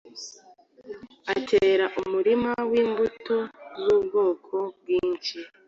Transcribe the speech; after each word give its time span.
Atera 1.33 1.85
umurima 2.01 2.51
w’Imbuto 2.71 3.37
z’ 3.81 3.83
ubwoko 3.97 4.55
bwinshi 4.77 5.37